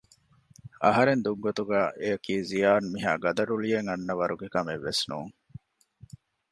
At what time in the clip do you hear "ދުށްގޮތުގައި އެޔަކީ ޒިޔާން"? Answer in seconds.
1.25-2.87